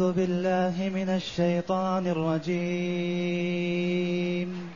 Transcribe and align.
أعوذ 0.00 0.12
بالله 0.12 0.90
من 0.94 1.08
الشيطان 1.08 2.06
الرجيم. 2.06 4.70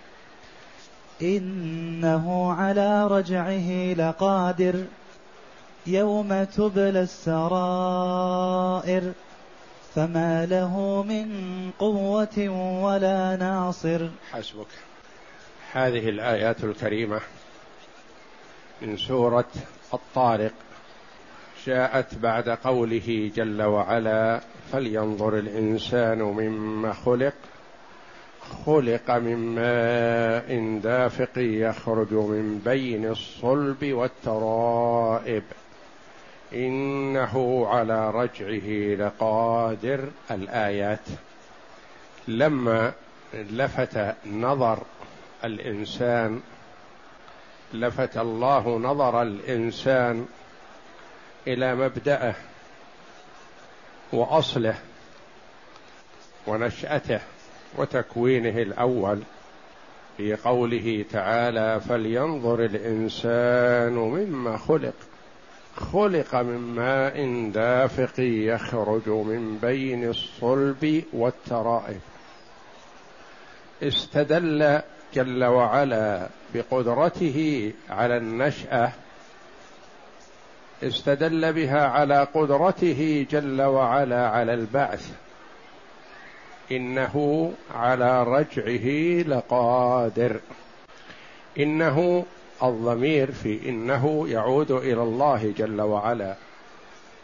إنه 1.23 2.53
على 2.53 3.07
رجعه 3.07 3.95
لقادر 3.95 4.85
يوم 5.87 6.45
تبلى 6.45 7.01
السرائر. 7.01 9.13
فما 9.95 10.47
له 10.47 11.05
من 11.09 11.31
قوة 11.79 12.49
ولا 12.83 13.37
ناصر. 13.37 14.09
حسبك. 14.33 14.67
هذه 15.73 16.09
الآيات 16.09 16.65
الكريمة 16.65 17.21
من 18.83 18.97
سورة 18.97 19.49
الطارق. 19.95 20.53
جاءت 21.67 22.15
بعد 22.15 22.49
قوله 22.49 23.31
جل 23.37 23.63
وعلا 23.63 24.41
فلينظر 24.73 25.39
الإنسان 25.39 26.19
مما 26.19 26.93
خلق 26.93 27.35
خلق 28.67 29.11
من 29.11 29.55
ماء 29.55 30.79
دافق 30.83 31.39
يخرج 31.39 32.13
من 32.13 32.59
بين 32.65 33.07
الصلب 33.07 33.85
والترائب. 33.85 35.43
إنه 36.53 37.67
على 37.69 38.11
رجعه 38.11 38.95
لقادر 38.95 40.09
الآيات. 40.31 41.07
لما 42.29 42.93
لفت 43.35 44.15
نظر 44.27 44.79
الإنسان 45.45 46.41
لفت 47.75 48.17
الله 48.17 48.79
نظر 48.79 49.23
الإنسان 49.23 50.27
إلى 51.47 51.75
مبدأه 51.75 52.35
وأصله 54.13 54.75
ونشأته 56.47 57.21
وتكوينه 57.77 58.63
الأول 58.63 59.23
في 60.17 60.35
قوله 60.35 61.05
تعالى 61.13 61.81
فلينظر 61.81 62.65
الإنسان 62.65 63.93
مما 63.93 64.57
خلق 64.57 64.95
خلق 65.77 66.35
من 66.35 66.59
ماء 66.59 67.51
دافق 67.51 68.15
يخرج 68.21 69.09
من 69.09 69.59
بين 69.63 70.09
الصلب 70.09 71.05
والترائب. 71.13 72.01
استدل 73.83 74.81
جل 75.15 75.45
وعلا 75.45 76.29
بقدرته 76.55 77.73
على 77.91 78.17
النشأة 78.17 78.93
استدل 80.83 81.53
بها 81.53 81.87
على 81.87 82.27
قدرته 82.35 83.27
جل 83.31 83.63
وعلا 83.63 84.29
على 84.29 84.55
البعث. 84.55 85.13
إنه 86.73 87.53
على 87.75 88.23
رجعه 88.23 88.89
لقادر. 89.29 90.41
إنه 91.59 92.25
الضمير 92.63 93.33
في 93.33 93.69
إنه 93.69 94.29
يعود 94.29 94.71
إلى 94.71 95.03
الله 95.03 95.55
جل 95.57 95.81
وعلا. 95.81 96.35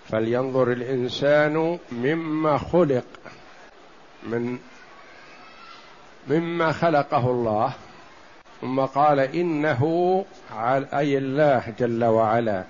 فلينظر 0.08 0.72
الإنسان 0.72 1.78
مما 1.92 2.58
خلق. 2.58 3.04
من 4.22 4.58
مما 6.28 6.72
خلقه 6.72 7.30
الله. 7.30 7.72
ثم 8.60 8.80
قال 8.80 9.20
إنه 9.20 10.24
أي 10.94 11.18
الله 11.18 11.74
جل 11.78 12.04
وعلا. 12.04 12.64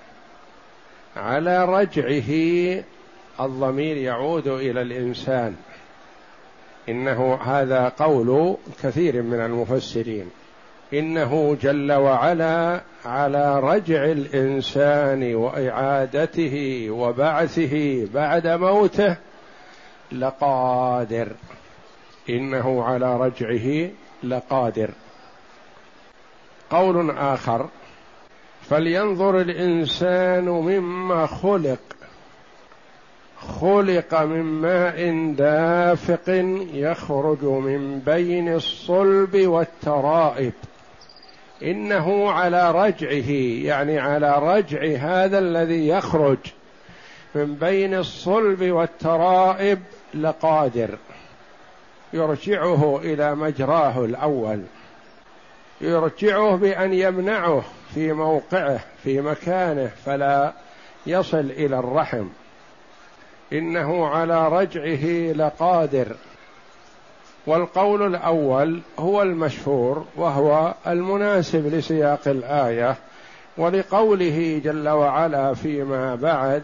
على 1.16 1.64
رجعه 1.64 2.30
الضمير 3.40 3.96
يعود 3.96 4.48
إلى 4.48 4.82
الإنسان. 4.82 5.56
إنه 6.88 7.34
هذا 7.34 7.88
قول 7.88 8.56
كثير 8.82 9.22
من 9.22 9.40
المفسرين. 9.40 10.30
إنه 10.92 11.56
جل 11.62 11.92
وعلا 11.92 12.80
على 13.04 13.60
رجع 13.60 14.04
الإنسان 14.04 15.34
وإعادته 15.34 16.86
وبعثه 16.90 18.06
بعد 18.14 18.46
موته 18.46 19.16
لقادر. 20.12 21.28
إنه 22.30 22.84
على 22.84 23.16
رجعه 23.16 23.90
لقادر. 24.22 24.90
قول 26.70 27.10
آخر. 27.10 27.68
فلينظر 28.70 29.40
الإنسان 29.40 30.44
مما 30.44 31.26
خلق 31.26 31.78
خلق 33.60 34.22
من 34.22 34.42
ماء 34.42 35.32
دافق 35.38 36.44
يخرج 36.74 37.44
من 37.44 37.98
بين 37.98 38.54
الصلب 38.54 39.36
والترائب. 39.36 40.52
إنه 41.62 42.30
على 42.30 42.70
رجعه 42.70 43.30
يعني 43.64 43.98
على 43.98 44.38
رجع 44.38 44.96
هذا 44.98 45.38
الذي 45.38 45.88
يخرج 45.88 46.38
من 47.34 47.54
بين 47.54 47.94
الصلب 47.94 48.62
والترائب 48.62 49.82
لقادر. 50.14 50.98
يرجعه 52.12 53.00
إلى 53.04 53.34
مجراه 53.34 54.04
الأول. 54.04 54.62
يرجعه 55.80 56.56
بأن 56.56 56.92
يمنعه 56.92 57.62
في 57.96 58.12
موقعه 58.12 58.80
في 59.04 59.20
مكانه 59.20 59.90
فلا 60.04 60.52
يصل 61.06 61.38
إلى 61.38 61.78
الرحم. 61.78 62.26
إنه 63.52 64.06
على 64.06 64.48
رجعه 64.48 65.32
لقادر. 65.32 66.16
والقول 67.46 68.06
الأول 68.06 68.80
هو 68.98 69.22
المشهور 69.22 70.04
وهو 70.16 70.74
المناسب 70.86 71.74
لسياق 71.74 72.28
الآية 72.28 72.96
ولقوله 73.56 74.60
جل 74.64 74.88
وعلا 74.88 75.54
فيما 75.54 76.14
بعد 76.14 76.62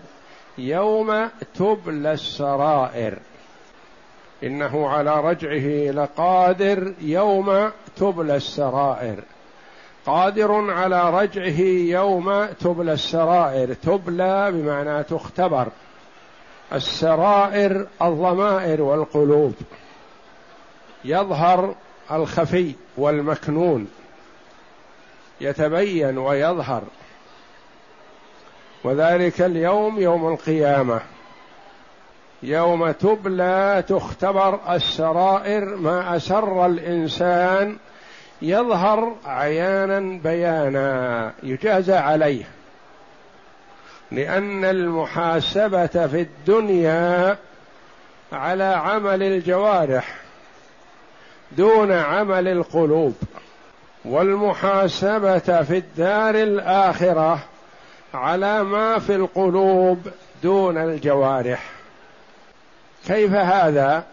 يوم 0.59 1.29
تبلى 1.55 2.13
السرائر. 2.13 3.19
إنه 4.43 4.89
على 4.89 5.21
رجعه 5.21 5.91
لقادر 5.93 6.95
يوم 7.01 7.71
تبلى 7.97 8.37
السرائر. 8.37 9.23
قادر 10.07 10.71
على 10.71 11.11
رجعه 11.11 11.61
يوم 12.01 12.45
تبلى 12.45 12.93
السرائر. 12.93 13.75
تبلى 13.75 14.53
بمعنى 14.53 15.03
تختبر. 15.03 15.69
السرائر 16.73 17.87
الضمائر 18.03 18.83
والقلوب. 18.83 19.55
يظهر 21.05 21.75
الخفي 22.13 22.73
والمكنون. 22.97 23.89
يتبين 25.41 26.19
ويظهر. 26.19 26.83
وذلك 28.85 29.43
اليوم 29.43 30.01
يوم 30.01 30.33
القيامة. 30.33 31.01
يوم 32.43 32.91
تبلى 32.91 33.85
تختبر 33.89 34.75
السرائر 34.75 35.65
ما 35.77 36.17
أسر 36.17 36.67
الإنسان 36.67 37.77
يظهر 38.43 39.17
عيانا 39.27 40.21
بيانا 40.25 41.33
يجازى 41.43 41.95
عليه. 41.95 42.45
لأن 44.13 44.65
المحاسبة 44.65 45.87
في 45.87 46.21
الدنيا 46.21 47.37
على 48.33 48.65
عمل 48.65 49.23
الجوارح 49.23 50.15
دون 51.53 51.93
عمل 51.93 52.49
القلوب. 52.49 53.15
والمحاسبة 54.05 55.63
في 55.63 55.79
الدار 55.79 56.35
الآخرة 56.35 57.39
على 58.15 58.63
ما 58.63 58.99
في 58.99 59.15
القلوب 59.15 60.09
دون 60.43 60.79
الجوارح. 60.79 61.71
كيف 63.07 63.33
هذا؟ 63.33 64.05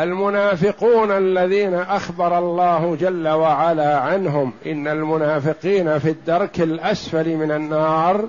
المنافقون 0.00 1.10
الذين 1.10 1.74
أخبر 1.74 2.38
الله 2.38 2.96
جل 3.00 3.28
وعلا 3.28 3.98
عنهم 3.98 4.52
إن 4.66 4.88
المنافقين 4.88 5.98
في 5.98 6.10
الدرك 6.10 6.60
الأسفل 6.60 7.36
من 7.36 7.50
النار 7.52 8.28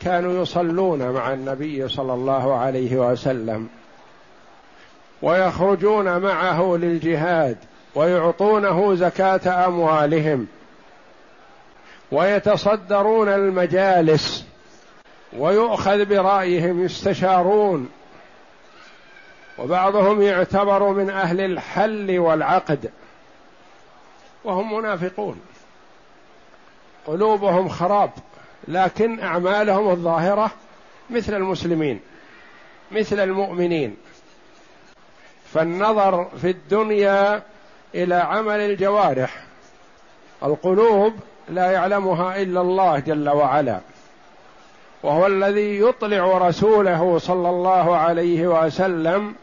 كانوا 0.00 0.42
يصلون 0.42 1.10
مع 1.10 1.32
النبي 1.32 1.88
صلى 1.88 2.14
الله 2.14 2.56
عليه 2.56 2.96
وسلم 2.96 3.68
ويخرجون 5.22 6.18
معه 6.18 6.76
للجهاد 6.76 7.56
ويعطونه 7.94 8.94
زكاة 8.94 9.66
أموالهم 9.66 10.46
ويتصدرون 12.12 13.28
المجالس 13.28 14.44
ويؤخذ 15.38 16.04
برأيهم 16.04 16.84
يستشارون 16.84 17.88
وبعضهم 19.58 20.22
يعتبر 20.22 20.88
من 20.88 21.10
أهل 21.10 21.40
الحل 21.40 22.18
والعقد 22.18 22.90
وهم 24.44 24.74
منافقون. 24.74 25.40
قلوبهم 27.06 27.68
خراب 27.68 28.10
لكن 28.68 29.20
أعمالهم 29.20 29.90
الظاهرة 29.90 30.50
مثل 31.10 31.34
المسلمين 31.34 32.00
مثل 32.92 33.20
المؤمنين. 33.20 33.96
فالنظر 35.52 36.28
في 36.40 36.50
الدنيا 36.50 37.42
إلى 37.94 38.14
عمل 38.14 38.60
الجوارح 38.60 39.44
القلوب 40.42 41.14
لا 41.48 41.70
يعلمها 41.70 42.42
إلا 42.42 42.60
الله 42.60 42.98
جل 42.98 43.28
وعلا. 43.28 43.80
وهو 45.02 45.26
الذي 45.26 45.80
يطلع 45.80 46.38
رسوله 46.48 47.18
صلى 47.18 47.50
الله 47.50 47.96
عليه 47.96 48.46
وسلم 48.46 49.34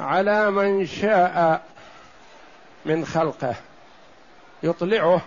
على 0.00 0.50
من 0.50 0.86
شاء 0.86 1.62
من 2.86 3.04
خلقه. 3.04 3.54
يطلعه 4.62 5.20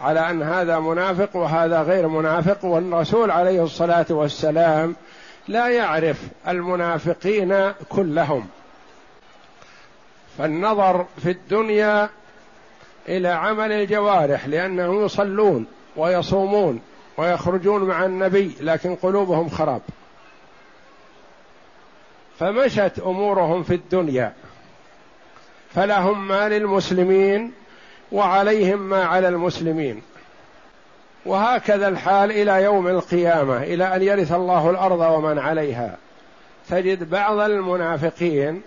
على 0.00 0.30
أن 0.30 0.42
هذا 0.42 0.78
منافق 0.78 1.36
وهذا 1.36 1.82
غير 1.82 2.08
منافق 2.08 2.64
والرسول 2.64 3.30
عليه 3.30 3.64
الصلاة 3.64 4.06
والسلام 4.10 4.96
لا 5.48 5.68
يعرف 5.68 6.16
المنافقين 6.48 7.72
كلهم. 7.88 8.48
فالنظر 10.38 11.06
في 11.22 11.30
الدنيا 11.30 12.08
إلى 13.08 13.28
عمل 13.28 13.72
الجوارح 13.72 14.46
لأنهم 14.46 15.04
يصلون 15.04 15.66
ويصومون 15.96 16.80
ويخرجون 17.16 17.84
مع 17.84 18.04
النبي 18.04 18.56
لكن 18.60 18.94
قلوبهم 18.96 19.48
خراب. 19.48 19.80
فمشت 22.38 22.92
أمورهم 23.06 23.62
في 23.62 23.74
الدنيا. 23.74 24.32
فلهم 25.74 26.28
ما 26.28 26.48
للمسلمين 26.48 27.52
وعليهم 28.12 28.78
ما 28.78 29.04
على 29.04 29.28
المسلمين. 29.28 30.02
وهكذا 31.26 31.88
الحال 31.88 32.30
إلى 32.30 32.62
يوم 32.62 32.88
القيامة 32.88 33.62
إلى 33.62 33.96
أن 33.96 34.02
يرث 34.02 34.32
الله 34.32 34.70
الأرض 34.70 35.00
ومن 35.00 35.38
عليها. 35.38 35.96
تجد 36.68 37.10
بعض 37.10 37.38
المنافقين 37.38 38.62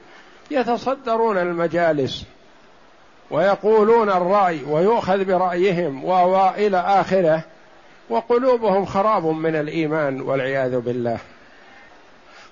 يتصدرون 0.52 1.38
المجالس 1.38 2.26
ويقولون 3.32 4.10
الرأي 4.10 4.60
ويؤخذ 4.70 5.26
برأيهم 5.26 6.06
والى 6.06 6.78
آخره 6.78 7.44
وقلوبهم 8.10 8.86
خراب 8.86 9.26
من 9.26 9.56
الإيمان 9.56 10.22
والعياذ 10.22 10.80
بالله. 10.80 11.18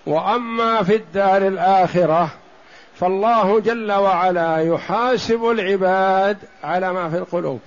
وأما 0.09 0.83
في 0.83 0.95
الدار 0.95 1.47
الآخرة 1.47 2.29
فالله 2.95 3.59
جل 3.59 3.91
وعلا 3.91 4.57
يحاسب 4.57 5.45
العباد 5.45 6.37
على 6.63 6.93
ما 6.93 7.09
في 7.09 7.17
القلوب. 7.17 7.59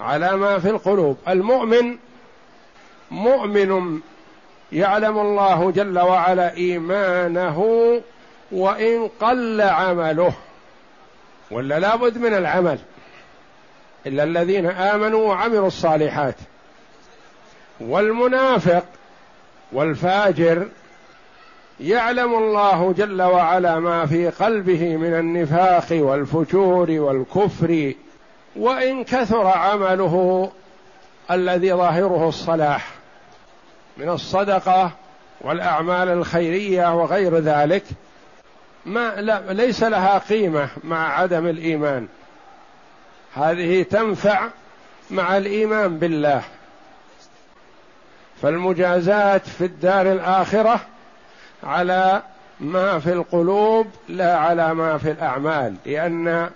على 0.00 0.36
ما 0.36 0.58
في 0.58 0.70
القلوب. 0.70 1.18
المؤمن 1.28 1.96
مؤمن 3.10 4.00
يعلم 4.72 5.18
الله 5.18 5.70
جل 5.70 5.98
وعلا 5.98 6.54
إيمانه 6.56 7.60
وإن 8.52 9.10
قل 9.20 9.60
عمله. 9.60 10.32
ولا 11.50 11.78
لابد 11.78 12.18
من 12.18 12.34
العمل. 12.34 12.78
إلا 14.06 14.24
الذين 14.24 14.66
آمنوا 14.66 15.28
وعملوا 15.28 15.66
الصالحات. 15.66 16.36
والمنافق 17.80 18.84
والفاجر 19.72 20.68
يعلم 21.80 22.34
الله 22.34 22.92
جل 22.92 23.22
وعلا 23.22 23.80
ما 23.80 24.06
في 24.06 24.28
قلبه 24.28 24.96
من 24.96 25.14
النفاق 25.14 25.86
والفجور 25.90 26.90
والكفر 26.90 27.92
وإن 28.56 29.04
كثر 29.04 29.46
عمله 29.46 30.50
الذي 31.30 31.72
ظاهره 31.72 32.28
الصلاح 32.28 32.88
من 33.96 34.08
الصدقة 34.08 34.92
والأعمال 35.40 36.08
الخيرية 36.08 36.94
وغير 36.94 37.38
ذلك 37.38 37.84
ما 38.86 39.14
لا 39.14 39.52
ليس 39.52 39.82
لها 39.82 40.18
قيمة 40.18 40.68
مع 40.84 41.18
عدم 41.20 41.46
الإيمان. 41.46 42.08
هذه 43.34 43.82
تنفع 43.82 44.48
مع 45.10 45.36
الإيمان 45.36 45.98
بالله. 45.98 46.42
فالمجازات 48.42 49.46
في 49.46 49.64
الدار 49.64 50.12
الآخرة 50.12 50.80
على 51.64 52.22
ما 52.60 52.98
في 52.98 53.12
القلوب 53.12 53.86
لا 54.08 54.36
على 54.36 54.74
ما 54.74 54.98
في 54.98 55.10
الأعمال 55.10 55.74
لأن 55.86 56.50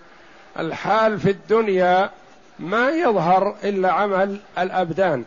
الحال 0.59 1.21
في 1.21 1.31
الدنيا 1.31 2.11
ما 2.59 2.91
يظهر 2.91 3.57
إلا 3.65 3.93
عمل 3.93 4.41
الأبدان 4.59 5.25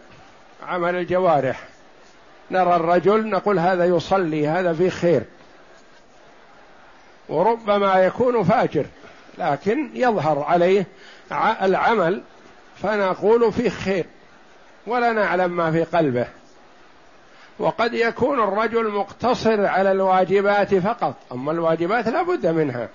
عمل 0.67 0.95
الجوارح. 0.95 1.67
نرى 2.51 2.75
الرجل 2.75 3.29
نقول 3.29 3.59
هذا 3.59 3.85
يصلي 3.85 4.47
هذا 4.47 4.73
في 4.73 4.89
خير. 4.89 5.23
وربما 7.29 7.95
يكون 7.95 8.43
فاجر 8.43 8.85
لكن 9.37 9.89
يظهر 9.93 10.43
عليه 10.43 10.85
العمل 11.61 12.21
فنقول 12.81 13.53
فيه 13.53 13.69
خير. 13.69 14.05
ولا 14.87 15.13
نعلم 15.13 15.51
ما 15.51 15.71
في 15.71 15.83
قلبه. 15.83 16.27
وقد 17.59 17.93
يكون 17.93 18.43
الرجل 18.43 18.91
مقتصر 18.91 19.65
على 19.65 19.91
الواجبات 19.91 20.75
فقط 20.75 21.15
أما 21.31 21.51
الواجبات 21.51 22.07
لا 22.07 22.23
بد 22.23 22.47
منها. 22.47 22.89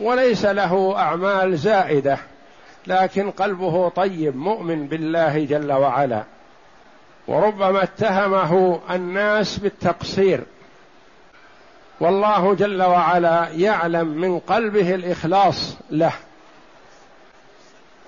وليس 0.00 0.44
له 0.44 0.98
أعمال 0.98 1.58
زائدة 1.58 2.18
لكن 2.86 3.30
قلبه 3.30 3.88
طيب 3.88 4.36
مؤمن 4.36 4.86
بالله 4.86 5.44
جل 5.44 5.72
وعلا. 5.72 6.22
وربما 7.28 7.82
اتهمه 7.82 8.80
الناس 8.90 9.58
بالتقصير. 9.58 10.40
والله 12.00 12.54
جل 12.54 12.82
وعلا 12.82 13.48
يعلم 13.48 14.08
من 14.08 14.38
قلبه 14.38 14.94
الإخلاص 14.94 15.76
له. 15.90 16.12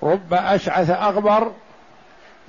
رب 0.03 0.33
أشعث 0.33 0.89
أغبر 0.89 1.51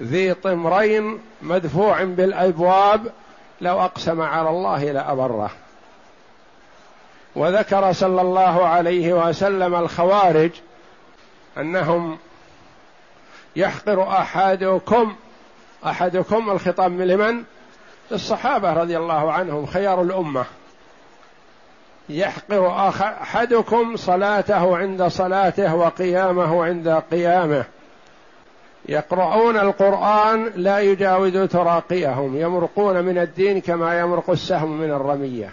ذي 0.00 0.34
طمرين 0.34 1.20
مدفوع 1.42 2.04
بالأبواب 2.04 3.12
لو 3.60 3.80
أقسم 3.80 4.20
على 4.20 4.48
الله 4.48 4.92
لأبره. 4.92 5.50
وذكر 7.36 7.92
صلى 7.92 8.20
الله 8.20 8.66
عليه 8.66 9.12
وسلم 9.12 9.74
الخوارج 9.74 10.50
أنهم 11.58 12.18
يحقر 13.56 14.08
أحدكم 14.08 15.14
أحدكم 15.86 16.50
الخطاب 16.50 17.00
لمن؟ 17.00 17.44
الصحابه 18.12 18.72
رضي 18.72 18.96
الله 18.96 19.32
عنهم 19.32 19.66
خيار 19.66 20.02
الأمة. 20.02 20.44
يحقر 22.08 22.88
أحدكم 23.22 23.96
صلاته 23.96 24.76
عند 24.76 25.06
صلاته 25.06 25.74
وقيامه 25.74 26.64
عند 26.64 26.88
قيامه. 27.10 27.64
يقرؤون 28.88 29.56
القرآن 29.56 30.50
لا 30.56 30.80
يجاوز 30.80 31.36
تراقيهم 31.36 32.36
يمرقون 32.36 33.04
من 33.04 33.18
الدين 33.18 33.60
كما 33.60 34.00
يمرق 34.00 34.30
السهم 34.30 34.80
من 34.80 34.90
الرمية. 34.90 35.50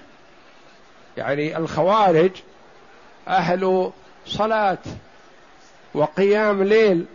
يعني 1.17 1.57
الخوارج 1.57 2.31
أهل 3.27 3.91
صلاة 4.25 4.77
وقيام 5.93 6.63
ليل 6.63 7.05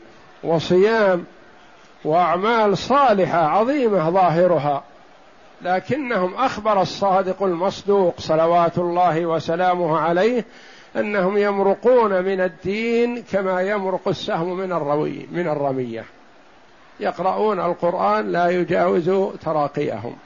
وصيام 0.42 1.24
وأعمال 2.04 2.78
صالحة 2.78 3.38
عظيمة 3.38 4.10
ظاهرها 4.10 4.84
لكنهم 5.62 6.34
أخبر 6.34 6.82
الصادق 6.82 7.42
المصدوق 7.42 8.20
صلوات 8.20 8.78
الله 8.78 9.26
وسلامه 9.26 9.98
عليه 9.98 10.44
أنهم 10.96 11.38
يمرقون 11.38 12.24
من 12.24 12.40
الدين 12.40 13.22
كما 13.22 13.62
يمرق 13.62 14.08
السهم 14.08 14.56
من 14.56 14.72
الروي 14.72 15.26
من 15.32 15.48
الرمية. 15.48 16.04
يقرؤون 17.00 17.60
القرآن 17.60 18.32
لا 18.32 18.48
يجاوز 18.48 19.10
تراقيهم. 19.44 20.16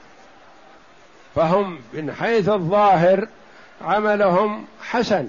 فهم 1.35 1.79
من 1.93 2.11
حيث 2.11 2.49
الظاهر 2.49 3.27
عملهم 3.81 4.65
حسن. 4.81 5.27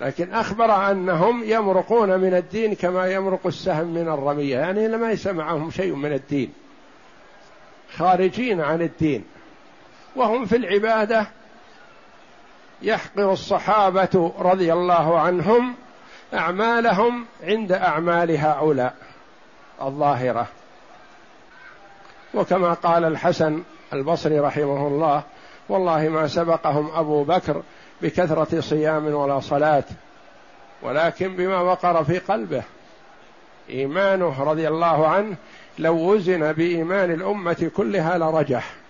لكن 0.00 0.34
أخبر 0.34 0.90
أنهم 0.90 1.44
يمرقون 1.44 2.20
من 2.20 2.34
الدين 2.34 2.74
كما 2.74 3.06
يمرق 3.06 3.46
السهم 3.46 3.86
من 3.86 4.08
الرمية. 4.08 4.58
يعني 4.58 4.88
ليس 4.88 5.26
معهم 5.26 5.70
شيء 5.70 5.94
من 5.94 6.12
الدين. 6.12 6.52
خارجين 7.96 8.60
عن 8.60 8.82
الدين. 8.82 9.24
وهم 10.16 10.46
في 10.46 10.56
العبادة 10.56 11.26
يحقر 12.82 13.32
الصحابة 13.32 14.32
رضي 14.38 14.72
الله 14.72 15.20
عنهم 15.20 15.74
أعمالهم 16.34 17.26
عند 17.42 17.72
أعمال 17.72 18.36
هؤلاء 18.36 18.94
الظاهرة. 19.82 20.46
وكما 22.34 22.72
قال 22.72 23.04
الحسن 23.04 23.62
البصري 23.92 24.40
رحمه 24.40 24.86
الله 24.86 25.22
والله 25.68 26.08
ما 26.08 26.28
سبقهم 26.28 26.90
أبو 26.94 27.24
بكر 27.24 27.62
بكثرة 28.02 28.60
صيام 28.60 29.14
ولا 29.14 29.40
صلاة 29.40 29.84
ولكن 30.82 31.36
بما 31.36 31.60
وقر 31.60 32.04
في 32.04 32.18
قلبه. 32.18 32.62
إيمانه 33.70 34.42
رضي 34.42 34.68
الله 34.68 35.08
عنه 35.08 35.36
لو 35.78 35.94
وزن 35.94 36.52
بإيمان 36.52 37.10
الأمة 37.10 37.70
كلها 37.76 38.18
لرجح. 38.18 38.81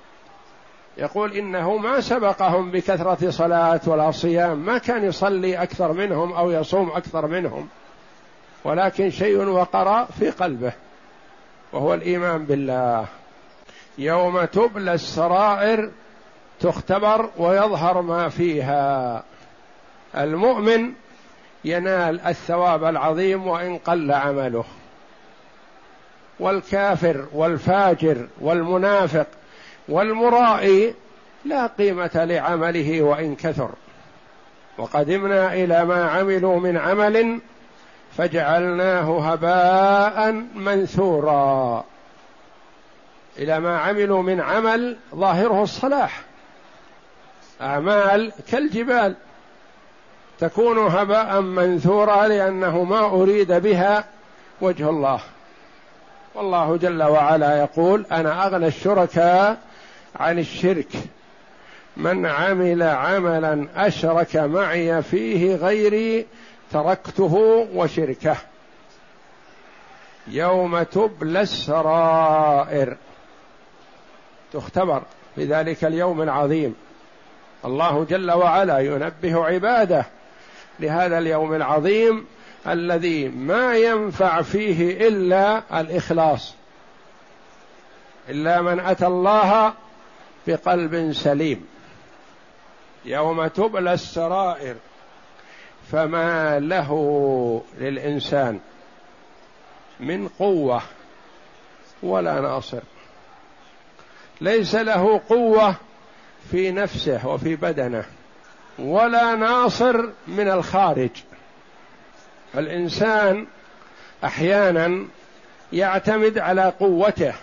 يقول 0.99 1.32
إنه 1.32 1.76
ما 1.76 2.00
سبقهم 2.00 2.70
بكثرة 2.70 3.30
صلاة 3.30 3.80
ولا 3.87 4.11
صيام 4.11 4.58
ما 4.58 4.78
كان 4.78 5.04
يصلي 5.04 5.62
أكثر 5.62 5.92
منهم 5.92 6.32
أو 6.32 6.50
يصوم 6.50 6.90
أكثر 6.90 7.26
منهم 7.26 7.68
ولكن 8.64 9.11
شيء 9.11 9.37
وقر 9.37 10.04
في 10.04 10.30
قلبه 10.30 10.72
وهو 11.72 11.94
الإيمان 11.94 12.44
بالله. 12.44 13.06
يوم 13.99 14.44
تبلى 14.44 14.94
السرائر 14.94 15.90
تختبر 16.61 17.30
ويظهر 17.37 18.02
ما 18.02 18.28
فيها. 18.28 19.22
المؤمن 20.16 20.92
ينال 21.64 22.20
الثواب 22.20 22.84
العظيم 22.84 23.46
وإن 23.46 23.78
قل 23.78 24.12
عمله. 24.12 24.64
والكافر 26.40 27.26
والفاجر 27.32 28.26
والمنافق 28.40 29.26
والمرائي 29.88 30.94
لا 31.44 31.66
قيمة 31.66 32.10
لعمله 32.14 33.02
وإن 33.02 33.36
كثر. 33.36 33.70
وقدمنا 34.78 35.54
إلى 35.54 35.84
ما 35.84 36.10
عملوا 36.10 36.60
من 36.60 36.76
عمل 36.76 37.40
فجعلناه 38.16 39.32
هباء 39.32 40.32
منثورا. 40.54 41.84
إلى 43.38 43.60
ما 43.60 43.78
عملوا 43.78 44.22
من 44.22 44.40
عمل 44.40 44.96
ظاهره 45.14 45.62
الصلاح. 45.62 46.20
أعمال 47.60 48.32
كالجبال. 48.50 49.14
تكون 50.40 50.78
هباء 50.78 51.40
منثورا 51.40 52.28
لأنه 52.28 52.84
ما 52.84 53.04
أريد 53.04 53.52
بها 53.52 54.04
وجه 54.60 54.90
الله. 54.90 55.20
والله 56.34 56.76
جل 56.76 57.02
وعلا 57.02 57.58
يقول 57.58 58.06
أنا 58.12 58.46
أغنى 58.46 58.66
الشركاء 58.66 59.58
عن 60.16 60.38
الشرك. 60.38 60.92
من 61.97 62.26
عمل 62.26 62.83
عملا 62.83 63.66
أشرك 63.76 64.37
معي 64.37 65.02
فيه 65.02 65.54
غيري 65.54 66.26
تركته 66.73 67.35
وشركه. 67.75 68.37
يوم 70.28 70.83
تبلى 70.83 71.40
السرائر. 71.40 72.97
تختبر 74.52 75.02
في 75.35 75.45
ذلك 75.45 75.85
اليوم 75.85 76.23
العظيم. 76.23 76.75
الله 77.64 78.04
جل 78.04 78.31
وعلا 78.31 78.78
ينبه 78.78 79.45
عباده 79.45 80.07
لهذا 80.81 81.19
اليوم 81.19 81.54
العظيم 81.54 82.26
الذي 82.66 83.28
ما 83.28 83.76
ينفع 83.76 84.42
فيه 84.42 85.09
إلا 85.09 85.62
الإخلاص. 85.81 86.54
إلا 88.28 88.62
من 88.62 88.81
أتى 88.81 89.07
الله 89.07 89.73
بقلب 90.46 91.12
سليم. 91.12 91.66
يوم 93.04 93.46
تبلى 93.46 93.92
السرائر 93.92 94.76
فما 95.92 96.58
له 96.61 97.62
للإنسان 97.78 98.61
من 100.00 100.28
قوة 100.28 100.82
ولا 102.02 102.40
ناصر. 102.40 102.80
ليس 104.40 104.75
له 104.75 105.20
قوة 105.28 105.76
في 106.50 106.70
نفسه 106.70 107.26
وفي 107.26 107.56
بدنه 107.56 108.04
ولا 108.78 109.34
ناصر 109.34 110.08
من 110.28 110.49
الخارج. 110.49 111.11
الإنسان 112.54 113.46
أحيانا 114.25 115.06
يعتمد 115.72 116.38
على 116.38 116.72
قوته 116.80 117.34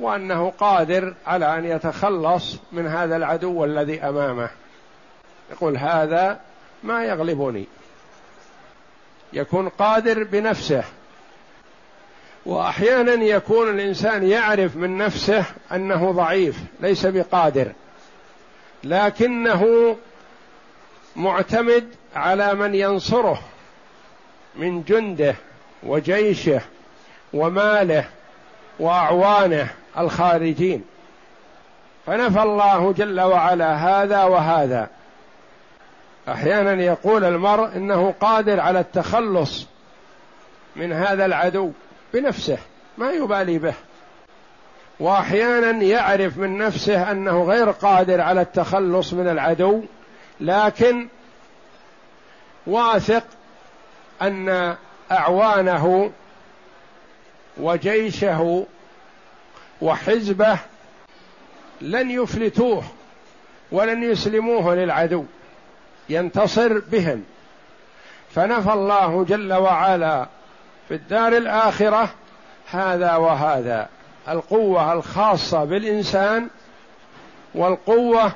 وأنه 0.00 0.52
قادر 0.58 1.14
على 1.26 1.58
أن 1.58 1.64
يتخلص 1.64 2.56
من 2.72 2.86
هذا 2.86 3.16
العدو 3.16 3.64
الذي 3.64 4.02
أمامه. 4.02 4.50
يقول 5.50 5.76
هذا 5.76 6.40
ما 6.82 7.04
يغلبني. 7.04 7.66
يكون 9.32 9.68
قادر 9.68 10.24
بنفسه. 10.24 10.84
وأحيانا 12.46 13.12
يكون 13.12 13.70
الإنسان 13.70 14.22
يعرف 14.28 14.76
من 14.76 14.98
نفسه 14.98 15.44
أنه 15.72 16.12
ضعيف 16.12 16.58
ليس 16.80 17.06
بقادر. 17.06 17.72
لكنه 18.84 19.96
معتمد 21.16 21.94
على 22.16 22.54
من 22.54 22.74
ينصره 22.74 23.42
من 24.56 24.82
جنده 24.82 25.34
وجيشه 25.82 26.60
وماله 27.32 28.04
وأعوانه. 28.78 29.68
الخارجين. 29.98 30.84
فنفى 32.06 32.42
الله 32.42 32.92
جل 32.92 33.20
وعلا 33.20 33.74
هذا 33.74 34.24
وهذا. 34.24 34.88
أحيانا 36.28 36.82
يقول 36.82 37.24
المرء 37.24 37.76
إنه 37.76 38.14
قادر 38.20 38.60
على 38.60 38.80
التخلص 38.80 39.66
من 40.76 40.92
هذا 40.92 41.24
العدو 41.24 41.70
بنفسه 42.14 42.58
ما 42.98 43.10
يبالي 43.10 43.58
به. 43.58 43.74
وأحيانا 45.00 45.84
يعرف 45.84 46.38
من 46.38 46.58
نفسه 46.58 47.10
أنه 47.10 47.44
غير 47.44 47.70
قادر 47.70 48.20
على 48.20 48.40
التخلص 48.40 49.12
من 49.12 49.28
العدو 49.28 49.82
لكن 50.40 51.08
واثق 52.66 53.24
أن 54.22 54.76
أعوانه 55.12 56.10
وجيشه 57.56 58.66
وحزبه 59.82 60.58
لن 61.80 62.10
يفلتوه 62.10 62.82
ولن 63.72 64.02
يسلموه 64.02 64.74
للعدو. 64.74 65.24
ينتصر 66.08 66.78
بهم. 66.78 67.24
فنفى 68.34 68.72
الله 68.72 69.24
جل 69.24 69.52
وعلا 69.52 70.26
في 70.88 70.94
الدار 70.94 71.36
الآخرة 71.36 72.10
هذا 72.70 73.16
وهذا. 73.16 73.88
القوة 74.28 74.92
الخاصة 74.92 75.64
بالإنسان 75.64 76.48
والقوة 77.54 78.32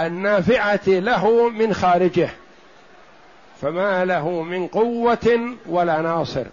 النافعة 0.00 0.80
له 0.86 1.48
من 1.48 1.74
خارجه. 1.74 2.30
فما 3.60 4.04
له 4.04 4.42
من 4.42 4.66
قوة 4.66 5.56
ولا 5.66 6.00
ناصر. 6.02 6.44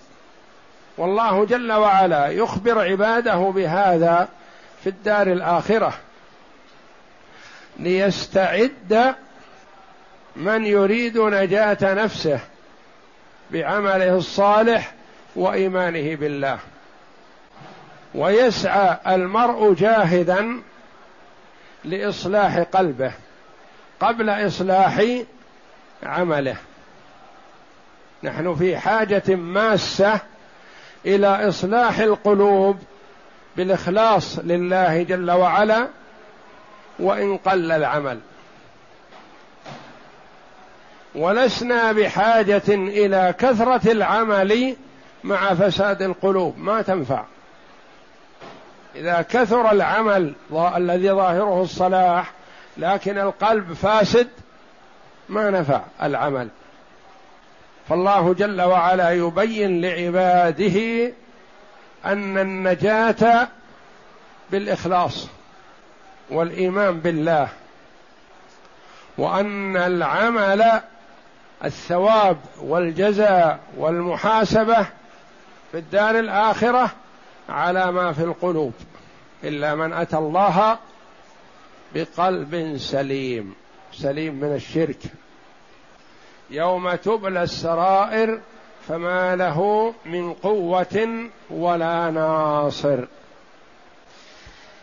والله 0.97 1.45
جل 1.45 1.71
وعلا 1.71 2.27
يخبر 2.27 2.79
عباده 2.79 3.35
بهذا 3.35 4.29
في 4.83 4.89
الدار 4.89 5.27
الآخرة. 5.27 5.93
ليستعد 7.79 9.15
من 10.35 10.65
يريد 10.65 11.17
نجاة 11.17 11.93
نفسه 11.93 12.39
بعمله 13.51 14.17
الصالح 14.17 14.93
وإيمانه 15.35 16.15
بالله. 16.15 16.59
ويسعى 18.15 18.97
المرء 19.07 19.73
جاهدا 19.73 20.61
لإصلاح 21.83 22.57
قلبه 22.57 23.11
قبل 23.99 24.29
إصلاح 24.29 25.05
عمله. 26.03 26.55
نحن 28.23 28.55
في 28.55 28.77
حاجة 28.77 29.35
ماسة 29.35 30.19
إلى 31.07 31.49
إصلاح 31.49 31.99
القلوب 31.99 32.77
بالإخلاص 33.57 34.39
لله 34.39 35.03
جل 35.03 35.31
وعلا 35.31 35.87
وإن 36.99 37.37
قل 37.37 37.71
العمل. 37.71 38.19
ولسنا 41.15 41.91
بحاجة 41.91 42.63
إلى 42.67 43.33
كثرة 43.37 43.91
العمل 43.91 44.75
مع 45.23 45.53
فساد 45.53 46.01
القلوب. 46.01 46.57
ما 46.57 46.81
تنفع. 46.81 47.23
إذا 48.95 49.21
كثر 49.21 49.71
العمل 49.71 50.33
الذي 50.75 51.11
ظاهره 51.11 51.61
الصلاح 51.61 52.31
لكن 52.77 53.17
القلب 53.17 53.73
فاسد 53.73 54.27
ما 55.29 55.49
نفع 55.49 55.81
العمل. 56.03 56.47
فالله 57.89 58.33
جل 58.33 58.61
وعلا 58.61 59.11
يبين 59.11 59.81
لعباده 59.81 61.11
أن 62.05 62.37
النجاة 62.37 63.47
بالإخلاص 64.51 65.27
والإيمان 66.29 66.99
بالله 66.99 67.47
وأن 69.17 69.77
العمل 69.77 70.81
الثواب 71.65 72.37
والجزاء 72.61 73.59
والمحاسبة 73.77 74.83
في 75.71 75.77
الدار 75.77 76.19
الآخرة 76.19 76.91
على 77.49 77.91
ما 77.91 78.13
في 78.13 78.23
القلوب 78.23 78.73
إلا 79.43 79.75
من 79.75 79.93
أتى 79.93 80.17
الله 80.17 80.77
بقلب 81.95 82.77
سليم 82.77 83.55
سليم 83.93 84.33
من 84.35 84.55
الشرك. 84.55 84.99
يوم 86.49 86.95
تبلى 86.95 87.43
السرائر 87.43 88.39
فما 88.87 89.35
له 89.35 89.93
من 90.05 90.33
قوة 90.33 91.29
ولا 91.49 92.11
ناصر. 92.11 93.05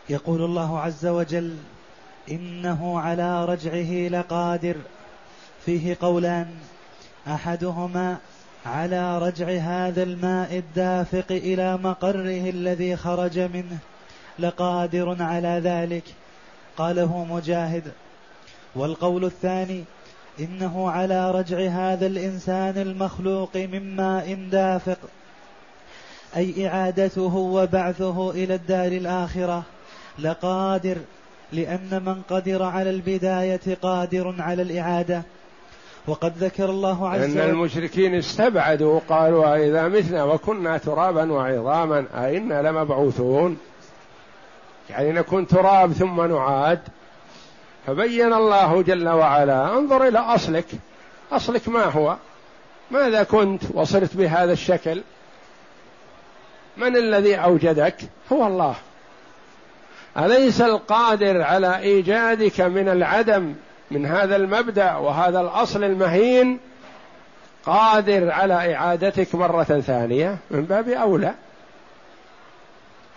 يقول 0.09 0.45
الله 0.45 0.81
عز 0.81 1.07
وجل 1.07 1.57
إنه 2.31 3.01
على 3.01 3.45
رجعه 3.45 4.09
لقادر. 4.09 4.77
فيه 5.67 5.97
قولان 6.01 6.55
أحدهما 7.29 8.17
على 8.67 9.19
رجع 9.19 9.47
هذا 9.49 10.03
الماء 10.03 10.59
الدافق 10.59 11.27
إلى 11.31 11.77
مقره 11.77 12.51
الذي 12.51 12.97
خرج 12.97 13.39
منه 13.39 13.79
لقادر 14.39 15.17
على 15.23 15.61
ذلك. 15.65 16.05
قاله 16.77 17.25
مجاهد. 17.25 17.93
والقول 18.75 19.25
الثاني 19.25 19.85
إنه 20.41 20.91
على 20.91 21.31
رجع 21.31 21.59
هذا 21.59 22.07
الإنسان 22.07 22.79
المخلوق 22.79 23.57
من 23.57 23.97
ماء 23.97 24.35
دافق 24.53 24.99
أي 26.37 26.69
إعادته 26.69 27.37
وبعثه 27.37 28.31
إلى 28.31 28.55
الدار 28.55 28.93
الآخرة 28.93 29.63
لقادر 30.19 30.97
لأن 31.53 32.03
من 32.07 32.23
قدر 32.31 32.63
على 32.63 32.91
البداية 32.91 33.61
قادر 33.83 34.35
على 34.39 34.63
الإعادة. 34.63 35.23
وقد 36.07 36.33
ذكر 36.39 36.71
الله 36.71 37.09
عز 37.09 37.31
وجل 37.31 37.41
أن 37.41 37.51
المشركين 37.51 38.15
استبعدوا 38.15 39.01
قالوا 39.09 39.57
إذا 39.57 39.89
متنا 39.89 40.25
وكنا 40.25 40.79
ترابا 40.79 41.33
وعظاما 41.33 42.05
أئنا 42.15 42.63
لمبعوثون؟ 42.63 43.59
يعني 44.91 45.13
نكون 45.13 45.47
تراب 45.47 45.93
ثم 45.93 46.21
نعاد. 46.21 46.81
فبين 47.87 48.33
الله 48.33 48.83
جل 48.83 49.09
وعلا 49.09 49.73
انظر 49.73 50.09
إلى 50.09 50.19
أصلك. 50.19 50.67
أصلك 51.33 51.69
ما 51.69 51.85
هو؟ 51.85 52.17
ماذا 52.91 53.23
كنت 53.23 53.63
وصرت 53.75 54.17
بهذا 54.17 54.53
الشكل؟ 54.53 55.03
من 56.77 56.97
الذي 56.97 57.37
أوجدك؟ 57.37 57.97
هو 58.33 58.47
الله. 58.47 58.75
أليس 60.19 60.61
القادر 60.61 61.43
على 61.43 61.79
إيجادك 61.79 62.61
من 62.61 62.89
العدم 62.89 63.55
من 63.91 64.07
هذا 64.07 64.37
المبدأ 64.37 64.95
وهذا 64.95 65.41
الأصل 65.41 65.85
المهين؟ 65.85 66.61
قادر 67.67 68.31
على 68.31 68.75
إعادتك 68.75 69.35
مرة 69.35 69.65
ثانية 69.65 70.39
من 70.51 70.65
باب 70.65 70.89
أولى. 70.89 71.35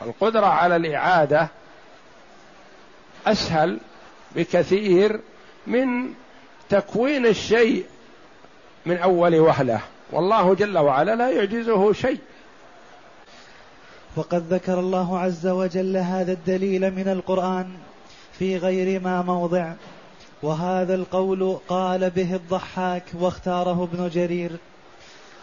القدرة 0.01 0.45
على 0.45 0.75
الإعادة 0.75 1.47
أسهل 3.27 3.79
بكثير 4.35 5.19
من 5.67 6.13
تكوين 6.69 7.25
الشيء 7.25 7.85
من 8.85 8.97
أول 8.97 9.35
وهلة. 9.35 9.81
والله 10.11 10.55
جل 10.55 10.77
وعلا 10.77 11.15
لا 11.15 11.29
يعجزه 11.29 11.93
شيء. 11.93 12.19
وقد 14.15 14.53
ذكر 14.53 14.79
الله 14.79 15.19
عز 15.19 15.47
وجل 15.47 15.97
هذا 15.97 16.31
الدليل 16.31 16.91
من 16.91 17.07
القرآن 17.07 17.69
في 18.39 18.57
غير 18.57 19.01
ما 19.01 19.21
موضع. 19.21 19.73
وهذا 20.43 20.95
القول 20.95 21.57
قال 21.67 22.09
به 22.09 22.35
الضحاك 22.35 23.03
واختاره 23.13 23.83
ابن 23.83 24.09
جرير. 24.09 24.51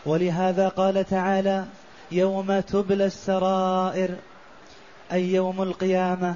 ولهذا 0.06 0.68
قال 0.68 1.04
تعالى 1.04 1.64
يوم 2.12 2.60
تبلى 2.60 3.04
السرائر 3.04 4.10
أي 5.12 5.32
يوم 5.32 5.62
القيامة 5.62 6.34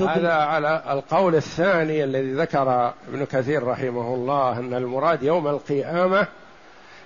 هذا 0.00 0.32
على 0.32 0.82
القول 0.90 1.34
الثاني 1.34 2.04
الذي 2.04 2.32
ذكر 2.32 2.92
ابن 3.08 3.24
كثير 3.24 3.66
رحمه 3.66 4.14
الله 4.14 4.58
أن 4.58 4.74
المراد 4.74 5.22
يوم 5.22 5.48
القيامة 5.48 6.26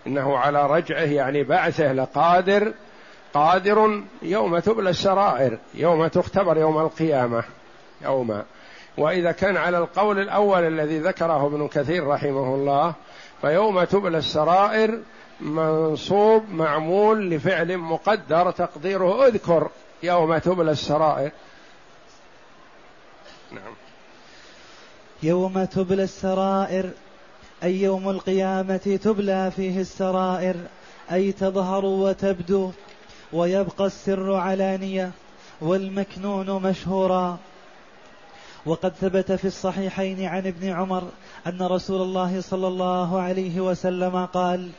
إنه 0.07 0.39
على 0.39 0.67
رجعه 0.67 1.01
يعني 1.01 1.43
بعثه 1.43 1.93
لقادر 1.93 2.73
قادر 3.35 4.03
يوم 4.23 4.59
تبلى 4.59 4.91
السرائر 4.91 5.59
يوم 5.75 6.07
تختبر 6.07 6.59
يوم 6.59 6.79
القيامة 6.79 7.45
يوم. 8.03 8.43
وإذا 8.99 9.33
كان 9.33 9.57
على 9.57 9.79
القول 9.79 10.19
الأول 10.19 10.63
الذي 10.63 10.99
ذكره 10.99 11.47
ابن 11.47 11.69
كثير 11.69 12.07
رحمه 12.07 12.55
الله 12.55 12.95
فيوم 13.41 13.85
تبلى 13.85 14.19
السرائر 14.19 14.99
منصوب 15.41 16.45
معمول 16.51 17.31
لفعل 17.31 17.79
مقدر 17.79 18.51
تقديره 18.51 19.27
اذكر 19.27 19.69
يوم 20.03 20.39
تبلى 20.39 20.71
السرائر. 20.71 21.31
نعم. 23.55 23.75
يوم 25.23 25.65
تبلى 25.65 26.03
السرائر 26.03 26.91
أي 27.63 27.83
يوم 27.83 28.11
القيامة 28.11 28.99
تبلى 29.05 29.53
فيه 29.57 29.81
السرائر 29.81 30.57
أي 31.13 31.33
تظهر 31.33 31.85
وتبدو 31.85 32.71
ويبقى 33.33 33.87
السر 33.87 34.35
علانية 34.35 35.11
والمكنون 35.61 36.63
مشهورا. 36.63 37.39
وقد 38.67 38.93
ثبت 39.01 39.33
في 39.33 39.45
الصحيحين 39.45 40.25
عن 40.25 40.47
ابن 40.47 40.69
عمر 40.69 41.09
أن 41.47 41.63
رسول 41.63 42.03
الله 42.03 42.41
صلى 42.41 42.67
الله 42.67 43.21
عليه 43.21 43.61
وسلم 43.61 44.27
قال 44.27 44.71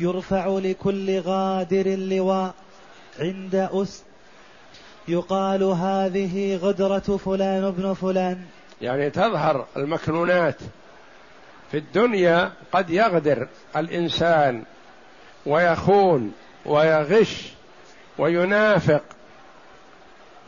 يرفع 0.00 0.46
لكل 0.46 1.20
غادر 1.20 1.88
لواء 1.88 2.54
عند 3.18 3.54
أس 3.54 4.02
يقال 5.08 5.62
هذه 5.62 6.56
غدرة 6.56 7.16
فلان 7.16 7.64
ابن 7.64 7.94
فلان. 7.94 8.38
يعني 8.80 9.10
تظهر 9.10 9.66
المكنونات 9.76 10.56
في 11.70 11.78
الدنيا 11.78 12.52
قد 12.72 12.90
يغدر 12.90 13.48
الإنسان 13.76 14.62
ويخون 15.46 16.32
ويغش 16.66 17.52
وينافق 18.18 19.02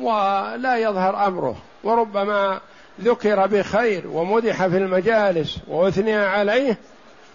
ولا 0.00 0.76
يظهر 0.76 1.26
أمره. 1.26 1.56
وربما 1.84 2.60
ذكر 3.00 3.46
بخير 3.46 4.06
ومدح 4.06 4.66
في 4.66 4.76
المجالس 4.76 5.58
وأثني 5.68 6.14
عليه 6.14 6.78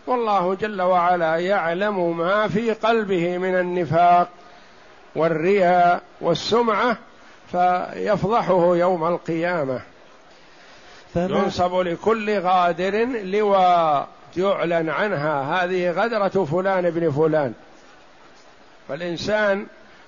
والله 0.08 0.54
جل 0.56 0.82
وعلا 0.82 1.36
يعلم 1.36 2.18
ما 2.18 2.48
في 2.48 2.72
قلبه 2.72 3.38
من 3.38 3.56
النفاق 3.56 4.30
والرياء 5.16 6.02
والسمعة 6.22 6.98
فيفضحه 7.52 8.76
يوم 8.76 9.08
القيامة. 9.08 9.82
ينصب 11.16 11.76
لكل 11.76 12.40
غادر 12.40 13.06
لواء 13.06 14.08
يعلن 14.38 14.90
عنها. 14.90 15.64
هذه 15.64 15.92
غدرة 15.92 16.46
فلان 16.46 16.86
ابن 16.86 17.12
فلان. 17.12 17.54
فالإنسان 18.90 19.66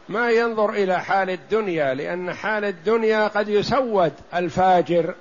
ما 0.10 0.30
ينظر 0.32 0.69
إلى 0.69 0.99
حال 0.99 1.30
الدنيا 1.30 1.93
لأن 1.93 2.34
حال 2.34 2.65
الدنيا 2.65 3.27
قد 3.27 3.49
يسود 3.49 4.13
الفاجر 4.36 5.13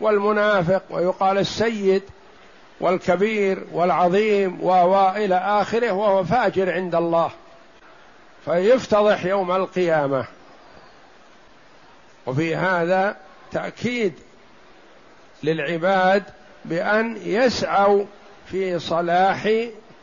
والمنافق 0.00 0.82
ويقال 0.90 1.38
السيد 1.38 2.02
والكبير 2.80 3.64
والعظيم 3.72 4.64
وإلى 4.64 5.34
آخره 5.34 5.92
وهو 5.92 6.24
فاجر 6.24 6.72
عند 6.72 6.94
الله. 6.94 7.30
فيفتضح 8.44 9.24
يوم 9.24 9.52
القيامة. 9.52 10.24
وفي 12.28 12.56
هذا 12.56 13.16
تأكيد 13.52 14.12
للعباد 15.42 16.22
بأن 16.64 17.16
يسعوا 17.24 18.04
في 18.46 18.78
صلاح 18.78 19.48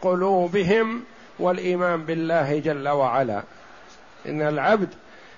قلوبهم 0.02 1.04
والإيمان 1.40 2.06
بالله 2.06 2.60
جل 2.60 2.90
وعلا. 2.90 3.44
إن 4.26 4.42
العبد 4.42 4.90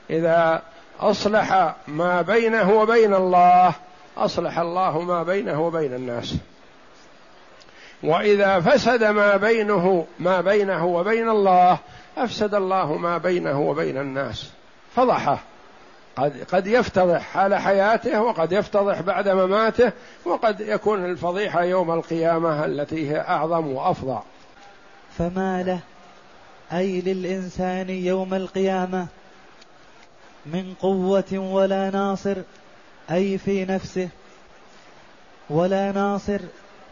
إذا 0.09 0.61
أصلح 0.99 1.75
ما 1.87 2.21
بينه 2.21 2.71
وبين 2.71 3.13
الله 3.13 3.73
أصلح 4.17 4.59
الله 4.59 5.01
ما 5.01 5.23
بينه 5.23 5.61
وبين 5.61 5.93
الناس. 5.93 6.35
وإذا 8.03 8.59
فسد 8.59 9.03
ما 9.03 9.37
بينه 9.37 10.07
ما 10.19 10.41
بينه 10.41 10.85
وبين 10.85 11.29
الله 11.29 11.77
أفسد 12.17 12.55
الله 12.55 12.97
ما 12.97 13.17
بينه 13.17 13.61
وبين 13.61 13.97
الناس. 13.97 14.51
فضحه. 14.95 15.39
قد 16.17 16.43
قد 16.51 16.67
يفتضح 16.67 17.21
حال 17.21 17.55
حياته 17.55 18.21
وقد 18.21 18.51
يفتضح 18.51 19.01
بعد 19.01 19.29
مماته 19.29 19.91
وقد 20.25 20.61
يكون 20.61 21.05
الفضيحة 21.05 21.63
يوم 21.63 21.91
القيامة 21.91 22.65
التي 22.65 23.11
هي 23.11 23.19
أعظم 23.19 23.67
وأفظع 23.67 24.21
فما 25.17 25.63
له 25.63 25.79
أي 26.77 27.01
للإنسان 27.01 27.89
يوم 27.89 28.33
القيامة 28.33 29.07
من 30.45 30.73
قوة 30.73 31.33
ولا 31.33 31.89
ناصر 31.89 32.35
أي 33.11 33.37
في 33.37 33.65
نفسه 33.65 34.09
ولا 35.49 35.91
ناصر 35.91 36.39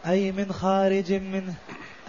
أي 0.06 0.32
من 0.32 0.52
خارج 0.52 1.12
منه 1.12 1.54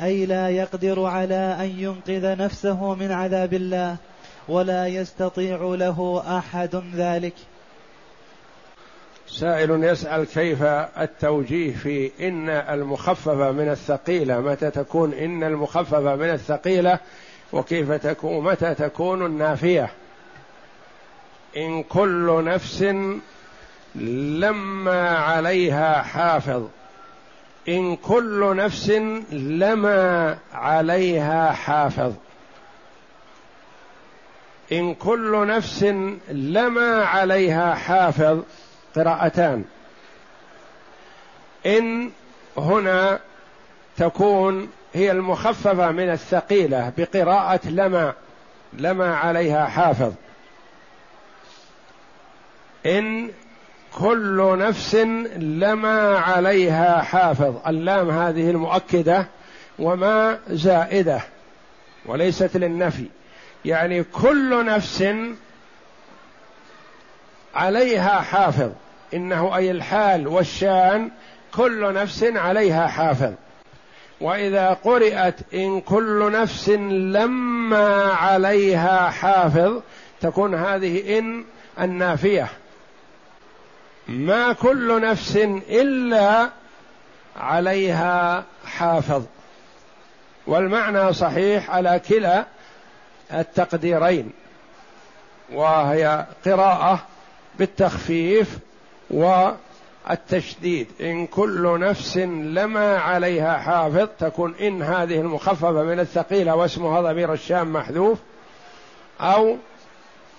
أي 0.01 0.25
لا 0.25 0.49
يقدر 0.49 1.05
على 1.05 1.57
أن 1.59 1.75
ينقذ 1.77 2.37
نفسه 2.37 2.95
من 2.95 3.11
عذاب 3.11 3.53
الله. 3.53 3.97
ولا 4.49 4.87
يستطيع 4.87 5.57
له 5.61 6.23
أحد 6.37 6.83
ذلك. 6.95 7.33
سائل 9.29 9.83
يسأل 9.83 10.25
كيف 10.25 10.63
التوجيه 10.63 11.75
في 11.75 12.11
إن 12.27 12.49
المخففه 12.49 13.51
من 13.51 13.69
الثقيلة؟ 13.69 14.39
متى 14.39 14.71
تكون 14.71 15.13
إن 15.13 15.43
المخففه 15.43 16.15
من 16.15 16.29
الثقيلة؟ 16.29 16.99
وكيف 17.53 17.91
تكون؟ 17.91 18.43
متى 18.43 18.73
تكون 18.73 19.25
النافية؟ 19.25 19.89
إن 21.57 21.83
كل 21.83 22.43
نفس 22.43 22.85
لما 23.95 25.09
عليها 25.09 26.01
حافظ. 26.01 26.67
إن 27.69 27.95
كل 27.95 28.55
نفس 28.55 28.89
لما 29.31 30.37
عليها 30.53 31.51
حافظ. 31.51 32.13
إن 34.71 34.93
كل 34.93 35.47
نفس 35.47 35.83
لما 36.29 37.05
عليها 37.05 37.75
حافظ 37.75 38.39
قراءتان. 38.95 39.63
إن 41.65 42.11
هنا 42.57 43.19
تكون 43.97 44.69
هي 44.93 45.11
المخففة 45.11 45.91
من 45.91 46.09
الثقيلة 46.09 46.91
بقراءة 46.97 47.69
لما 47.69 48.13
لما 48.73 49.15
عليها 49.15 49.65
حافظ. 49.65 50.13
إن 52.85 53.29
كل 53.99 54.57
نفس 54.59 54.95
لما 55.35 56.17
عليها 56.17 57.01
حافظ. 57.01 57.55
اللام 57.67 58.09
هذه 58.09 58.49
المؤكدة 58.49 59.27
وما 59.79 60.39
زائدة 60.49 61.21
وليست 62.05 62.57
للنفي. 62.57 63.05
يعني 63.65 64.03
كل 64.03 64.65
نفس 64.65 65.03
عليها 67.55 68.21
حافظ. 68.21 68.71
إنه 69.13 69.55
أي 69.55 69.71
الحال 69.71 70.27
والشان 70.27 71.11
كل 71.55 71.93
نفس 71.93 72.23
عليها 72.23 72.87
حافظ. 72.87 73.33
وإذا 74.21 74.69
قرات 74.69 75.35
إن 75.53 75.81
كل 75.81 76.31
نفس 76.31 76.69
لما 76.69 78.03
عليها 78.03 79.09
حافظ 79.09 79.81
تكون 80.21 80.55
هذه 80.55 81.19
إن 81.19 81.45
النافية. 81.79 82.47
ما 84.07 84.53
كل 84.53 85.01
نفس 85.01 85.35
إلا 85.69 86.49
عليها 87.37 88.43
حافظ. 88.65 89.23
والمعنى 90.47 91.13
صحيح 91.13 91.69
على 91.69 92.01
كلا 92.09 92.45
التقديرين 93.33 94.31
وهي 95.53 96.25
قراءة 96.45 96.99
بالتخفيف 97.59 98.57
والتشديد. 99.09 100.87
إن 101.01 101.27
كل 101.27 101.79
نفس 101.79 102.17
لما 102.17 102.97
عليها 102.97 103.57
حافظ 103.57 104.07
تكون 104.19 104.55
إن 104.55 104.81
هذه 104.81 105.21
المخففة 105.21 105.83
من 105.83 105.99
الثقيلة 105.99 106.55
واسمها 106.55 107.01
ضمير 107.01 107.33
الشام 107.33 107.73
محذوف 107.73 108.19
أو 109.21 109.57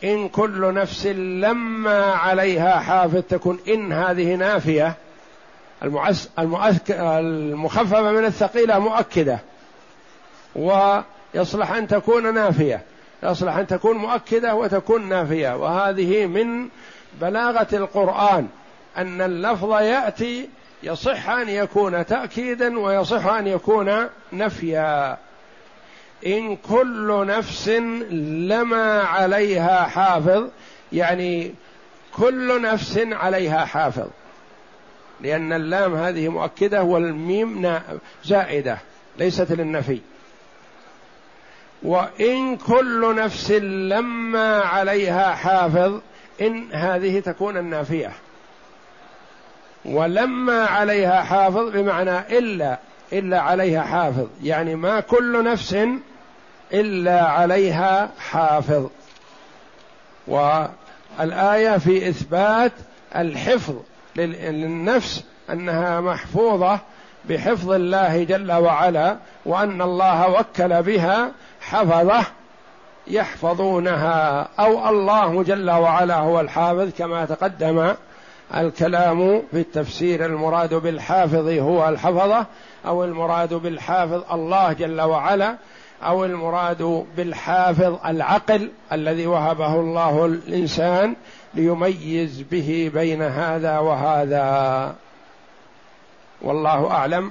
إن 0.04 0.28
كل 0.28 0.74
نفس 0.74 1.06
لما 1.06 2.04
عليها 2.04 2.80
حافظ 2.80 3.22
تكون 3.28 3.58
إن 3.68 3.92
هذه 3.92 4.34
نافية 4.34 4.94
المؤس 5.82 6.30
المؤس 6.38 6.76
المخففة 6.90 8.12
من 8.12 8.24
الثقيلة 8.24 8.78
مؤكدة. 8.78 9.38
ويصلح 11.34 11.70
أن 11.70 11.88
تكون 11.88 12.34
نافية 12.34 12.82
يصلح 13.22 13.56
أن 13.56 13.66
تكون 13.66 13.96
مؤكدة 13.96 14.54
وتكون 14.54 15.08
نافية. 15.08 15.56
وهذه 15.56 16.26
من 16.26 16.68
بلاغة 17.20 17.66
القرآن 17.72 18.48
أن 18.96 19.20
اللفظ 19.20 19.72
يأتي 19.72 20.48
يصح 20.82 21.28
أن 21.28 21.48
يكون 21.48 22.06
تأكيدا 22.06 22.78
ويصح 22.78 23.26
أن 23.26 23.46
يكون 23.46 24.06
نفيا. 24.32 25.16
إن 26.26 26.56
كل 26.56 27.26
نفس 27.26 27.68
لما 28.48 29.02
عليها 29.02 29.82
حافظ 29.82 30.48
يعني 30.92 31.54
كل 32.16 32.62
نفس 32.62 32.98
عليها 32.98 33.64
حافظ. 33.64 34.08
لأن 35.20 35.52
اللام 35.52 35.94
هذه 35.94 36.28
مؤكدة 36.28 36.82
والميم 36.82 37.80
زائدة 38.24 38.78
ليست 39.18 39.52
للنفي. 39.52 40.00
وإن 41.82 42.56
كل 42.56 43.14
نفس 43.16 43.50
لما 43.50 44.60
عليها 44.60 45.34
حافظ 45.34 46.00
إن 46.40 46.72
هذه 46.72 47.20
تكون 47.20 47.56
النافية. 47.56 48.12
ولما 49.84 50.66
عليها 50.66 51.22
حافظ 51.22 51.70
بمعنى 51.70 52.38
إلا 52.38 52.78
إلا 53.12 53.40
عليها 53.40 53.82
حافظ. 53.82 54.26
يعني 54.42 54.74
ما 54.74 55.00
كل 55.00 55.44
نفس 55.44 55.76
إلا 56.72 57.26
عليها 57.26 58.10
حافظ. 58.18 58.88
والآية 60.26 61.78
في 61.78 62.08
إثبات 62.08 62.72
الحفظ 63.16 63.74
للنفس 64.16 65.24
أنها 65.50 66.00
محفوظة 66.00 66.80
بحفظ 67.24 67.70
الله 67.70 68.24
جل 68.24 68.52
وعلا 68.52 69.16
وأن 69.44 69.82
الله 69.82 70.28
وكل 70.30 70.82
بها 70.82 71.32
حفظه 71.60 72.24
يحفظونها 73.06 74.48
أو 74.60 74.88
الله 74.88 75.42
جل 75.42 75.70
وعلا 75.70 76.16
هو 76.16 76.40
الحافظ 76.40 76.90
كما 76.98 77.24
تقدم 77.24 77.94
الكلام 78.54 79.42
في 79.50 79.60
التفسير. 79.60 80.26
المراد 80.26 80.74
بالحافظ 80.74 81.48
هو 81.48 81.88
الحفظة 81.88 82.46
أو 82.86 83.04
المراد 83.04 83.54
بالحافظ 83.54 84.32
الله 84.32 84.72
جل 84.72 85.00
وعلا 85.00 85.56
أو 86.02 86.24
المراد 86.24 87.06
بالحافظ 87.16 87.96
العقل 88.06 88.70
الذي 88.92 89.26
وهبه 89.26 89.74
الله 89.74 90.26
الإنسان 90.26 91.16
ليميز 91.54 92.42
به 92.50 92.90
بين 92.94 93.22
هذا 93.22 93.78
وهذا. 93.78 94.94
والله 96.42 96.90
أعلم. 96.90 97.30